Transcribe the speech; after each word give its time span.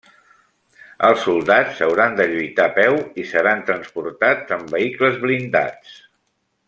Els 1.09 1.25
soldats 1.25 1.81
hauran 1.87 2.17
de 2.19 2.25
lluitar 2.31 2.67
peu, 2.79 2.97
i 3.25 3.29
seran 3.33 3.61
transportats 3.69 4.57
en 4.59 4.65
vehicles 4.73 5.21
blindats. 5.27 5.95